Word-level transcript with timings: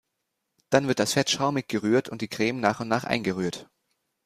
Dann 0.71 0.87
wird 0.87 0.97
das 0.97 1.13
Fett 1.13 1.29
schaumig 1.29 1.67
gerührt 1.69 2.09
und 2.09 2.23
die 2.23 2.27
Creme 2.27 2.59
nach 2.59 2.79
und 2.79 2.87
nach 2.87 3.03
eingerührt. 3.03 3.69